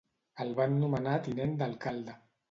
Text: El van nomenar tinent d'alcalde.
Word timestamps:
El 0.43 0.47
van 0.59 0.71
nomenar 0.83 1.13
tinent 1.27 1.53
d'alcalde. 1.59 2.17